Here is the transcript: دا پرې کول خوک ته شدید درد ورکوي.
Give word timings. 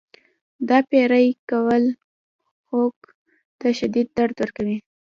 دا 0.69 0.77
پرې 0.89 1.25
کول 1.49 1.83
خوک 2.67 2.97
ته 3.59 3.67
شدید 3.79 4.07
درد 4.17 4.35
ورکوي. 4.39 4.77